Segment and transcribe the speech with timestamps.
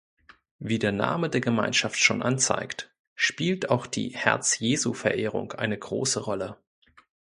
[0.57, 6.57] Wie der Name der Gemeinschaft schon anzeigt, spielt auch die Herz-Jesu-Verehrung eine große Rolle.